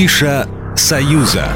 [0.00, 1.46] Афиша «Союза».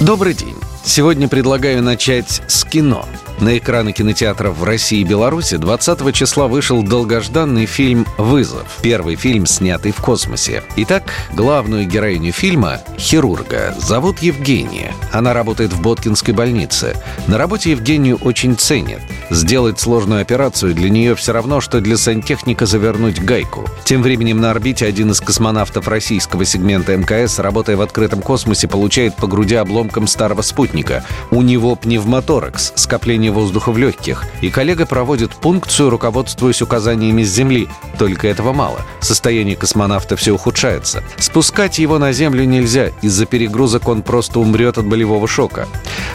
[0.00, 0.56] Добрый день.
[0.82, 3.04] Сегодня предлагаю начать с кино.
[3.38, 8.78] На экраны кинотеатров в России и Беларуси 20 числа вышел долгожданный фильм «Вызов».
[8.80, 10.62] Первый фильм, снятый в космосе.
[10.76, 11.02] Итак,
[11.34, 14.94] главную героиню фильма, хирурга, зовут Евгения.
[15.12, 16.96] Она работает в Боткинской больнице.
[17.26, 19.00] На работе Евгению очень ценят.
[19.30, 23.66] Сделать сложную операцию для нее все равно, что для сантехника завернуть гайку.
[23.84, 29.16] Тем временем на орбите один из космонавтов российского сегмента МКС, работая в открытом космосе, получает
[29.16, 31.04] по груди обломком старого спутника.
[31.30, 37.68] У него пневмоторакс, скопление воздуха в легких, и коллега проводит пункцию, руководствуясь указаниями с Земли.
[37.98, 38.80] Только этого мало.
[39.00, 41.02] Состояние космонавта все ухудшается.
[41.18, 42.90] Спускать его на Землю нельзя.
[43.02, 45.68] Из-за перегрузок он просто умрет от болевого шока.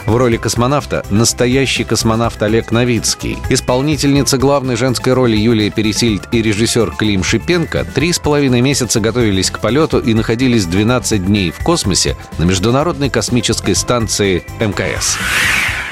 [0.04, 3.38] В роли космонавта настоящий космонавт Олег Новицкий.
[3.48, 9.50] Исполнительница главной женской роли Юлия Пересильд и режиссер Клим Шипенко три с половиной месяца готовились
[9.50, 15.16] к полету и находились 12 дней в космосе на Международной космической станции МКС.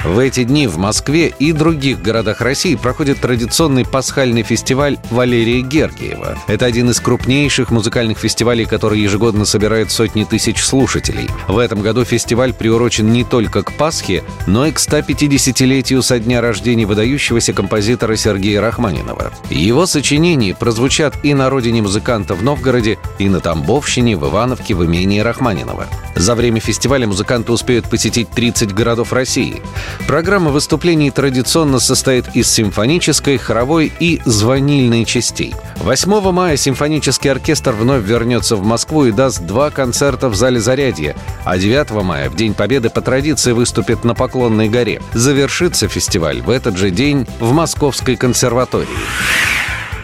[0.05, 6.39] В эти дни в Москве и других городах России проходит традиционный пасхальный фестиваль Валерия Гергиева.
[6.49, 11.29] Это один из крупнейших музыкальных фестивалей, который ежегодно собирает сотни тысяч слушателей.
[11.47, 16.41] В этом году фестиваль приурочен не только к Пасхе, но и к 150-летию со дня
[16.41, 19.33] рождения выдающегося композитора Сергея Рахманинова.
[19.51, 24.85] Его сочинения прозвучат и на родине музыканта в Новгороде, и на Тамбовщине, в Ивановке, в
[24.85, 25.87] имении Рахманинова.
[26.17, 29.63] За время фестиваля музыканты успеют посетить 30 городов России.
[30.07, 35.55] Программа выступлений традиционно состоит из симфонической, хоровой и звонильной частей.
[35.77, 41.17] 8 мая симфонический оркестр вновь вернется в Москву и даст два концерта в зале «Зарядье»,
[41.45, 45.01] а 9 мая, в День Победы, по традиции выступит на Поклонной горе.
[45.13, 48.89] Завершится фестиваль в этот же день в Московской консерватории.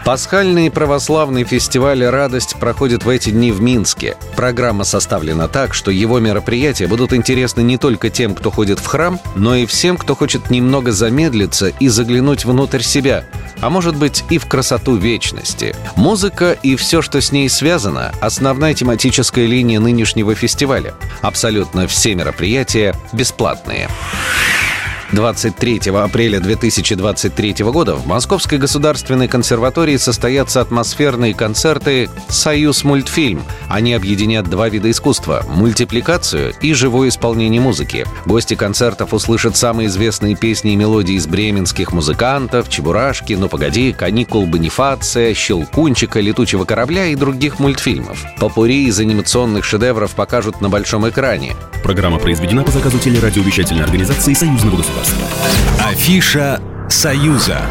[0.09, 4.17] Пасхальный православный фестиваль «Радость» проходит в эти дни в Минске.
[4.35, 9.19] Программа составлена так, что его мероприятия будут интересны не только тем, кто ходит в храм,
[9.35, 13.23] но и всем, кто хочет немного замедлиться и заглянуть внутрь себя,
[13.61, 15.75] а может быть и в красоту вечности.
[15.95, 20.95] Музыка и все, что с ней связано– основная тематическая линия нынешнего фестиваля.
[21.21, 23.87] Абсолютно все мероприятия бесплатные.
[25.11, 33.41] 23 апреля 2023 года в Московской государственной консерватории состоятся атмосферные концерты «Союз мультфильм».
[33.69, 38.05] Они объединят два вида искусства– мультипликацию и живое исполнение музыки.
[38.25, 44.45] Гости концертов услышат самые известные песни и мелодии из бременских музыкантов, «Чебурашки», «Ну погоди», «Каникул
[44.45, 48.23] Бонифация», «Щелкунчика», «Летучего корабля» и других мультфильмов.
[48.39, 51.55] Попури из анимационных шедевров покажут на большом экране.
[51.83, 54.98] Программа произведена по заказу телерадиовещательной организации Союзного государства.
[55.79, 57.61] Афиша «Союза».